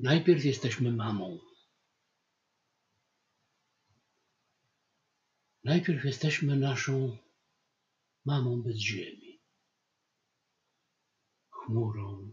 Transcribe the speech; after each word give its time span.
Najpierw 0.00 0.44
jesteśmy 0.44 0.92
mamą. 0.92 1.38
Najpierw 5.64 6.04
jesteśmy 6.04 6.56
naszą 6.56 7.16
mamą 8.24 8.62
bez 8.62 8.76
ziemi, 8.76 9.40
chmurą 11.50 12.30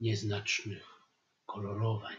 nieznacznych 0.00 1.02
kolorowań. 1.46 2.16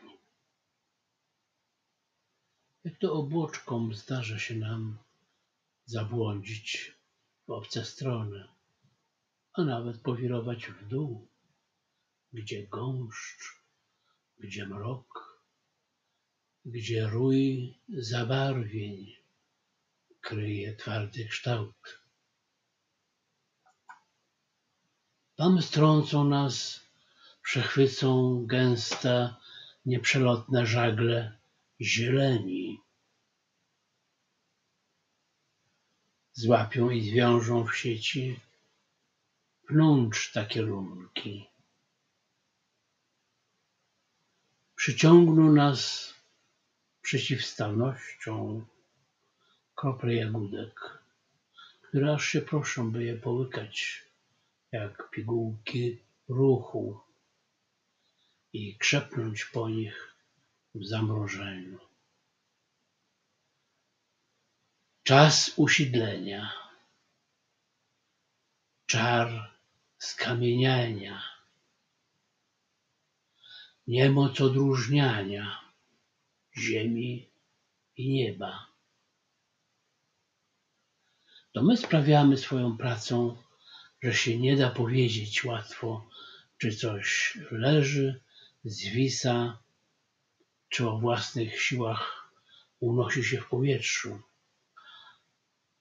Jak 2.84 2.98
to 3.00 3.14
obłoczkom 3.14 3.94
zdarza 3.94 4.40
się 4.40 4.56
nam 4.56 4.98
zabłądzić 5.86 6.96
w 7.48 7.52
obce 7.52 7.86
strony, 7.86 8.48
a 9.54 9.64
nawet 9.64 10.02
powirować 10.02 10.68
w 10.68 10.88
dół, 10.88 11.28
gdzie 12.34 12.68
gąszcz, 12.68 13.65
gdzie 14.40 14.66
mrok, 14.66 15.42
gdzie 16.66 17.08
rój 17.08 17.74
zabarwień 17.90 19.16
kryje 20.22 20.76
twardy 20.76 21.26
kształt. 21.26 22.00
Tam 25.36 25.62
strącą 25.62 26.24
nas, 26.24 26.80
przechwycą 27.42 28.46
gęste, 28.46 29.36
nieprzelotne 29.86 30.66
żagle 30.66 31.38
zieleni. 31.82 32.82
Złapią 36.34 36.90
i 36.90 37.10
zwiążą 37.10 37.66
w 37.68 37.78
sieci 37.78 38.40
pnącz 39.68 40.32
takie 40.32 40.62
lunki. 40.62 41.55
Przyciągną 44.86 45.52
nas 45.52 46.14
przeciwstawnością 47.02 48.66
krople 49.76 50.14
jagódek, 50.16 51.00
które 51.82 52.14
aż 52.14 52.26
się 52.26 52.42
proszą, 52.42 52.92
by 52.92 53.04
je 53.04 53.16
połykać, 53.16 54.04
jak 54.72 55.10
pigułki 55.12 56.00
ruchu 56.28 57.00
i 58.54 58.78
krzepnąć 58.78 59.46
po 59.46 59.70
nich 59.70 60.16
w 60.76 60.86
zamrożeniu. 60.86 61.80
Czas 65.04 65.54
usidlenia, 65.56 66.54
czar 68.86 69.52
skamieniania, 69.98 71.35
niemoc 73.88 74.42
odróżniania 74.42 75.60
ziemi 76.58 77.30
i 77.98 78.10
nieba. 78.10 78.68
To 81.54 81.64
my 81.64 81.78
sprawiamy 81.78 82.38
swoją 82.38 82.78
pracą, 82.78 83.38
że 84.04 84.14
się 84.14 84.38
nie 84.38 84.58
da 84.58 84.70
powiedzieć 84.70 85.44
łatwo, 85.44 86.10
czy 86.58 86.76
coś 86.76 87.38
leży, 87.52 88.22
zwisa, 88.64 89.60
czy 90.70 90.90
o 90.90 90.98
własnych 90.98 91.62
siłach 91.62 92.32
unosi 92.80 93.24
się 93.24 93.42
w 93.42 93.48
powietrzu. 93.48 94.22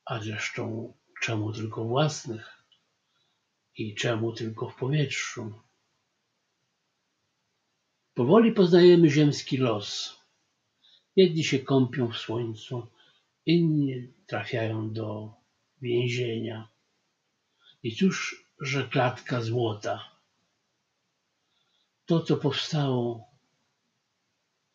A 0.04 0.20
zresztą 0.22 0.92
czemu 1.20 1.52
tylko 1.52 1.84
własnych 1.84 2.64
i 3.76 3.94
czemu 3.94 4.32
tylko 4.32 4.70
w 4.70 4.76
powietrzu? 4.76 5.62
Powoli 8.14 8.52
poznajemy 8.52 9.10
ziemski 9.10 9.56
los. 9.56 10.16
Jedni 11.16 11.44
się 11.44 11.58
kąpią 11.58 12.12
w 12.12 12.18
słońcu, 12.18 12.86
inni 13.46 14.12
trafiają 14.26 14.92
do 14.92 15.34
więzienia. 15.82 16.68
I 17.82 17.96
cóż, 17.96 18.46
że 18.60 18.88
klatka 18.88 19.40
złota. 19.40 20.10
To, 22.06 22.20
co 22.20 22.36
powstało 22.36 23.26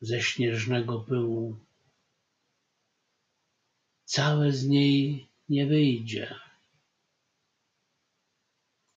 ze 0.02 0.22
śnieżnego 0.22 1.00
pyłu, 1.00 1.60
całe 4.06 4.52
z 4.52 4.68
niej 4.68 5.28
nie 5.50 5.66
wyjdzie. 5.66 6.36